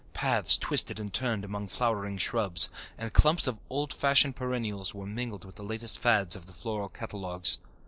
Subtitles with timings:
[0.13, 5.45] Paths twisted and turned among flowering shrubs, and clumps of old fashioned perennials were mingled
[5.45, 7.59] with the latest fads of the floral catalogues.